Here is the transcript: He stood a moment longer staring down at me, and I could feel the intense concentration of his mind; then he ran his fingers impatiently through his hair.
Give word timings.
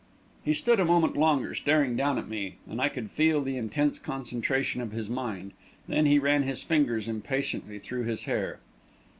He 0.43 0.55
stood 0.55 0.79
a 0.79 0.83
moment 0.83 1.15
longer 1.15 1.53
staring 1.53 1.95
down 1.95 2.17
at 2.17 2.27
me, 2.27 2.55
and 2.67 2.81
I 2.81 2.89
could 2.89 3.11
feel 3.11 3.39
the 3.39 3.55
intense 3.55 3.99
concentration 3.99 4.81
of 4.81 4.93
his 4.93 5.11
mind; 5.11 5.51
then 5.87 6.07
he 6.07 6.17
ran 6.17 6.41
his 6.41 6.63
fingers 6.63 7.07
impatiently 7.07 7.77
through 7.77 8.05
his 8.05 8.23
hair. 8.23 8.57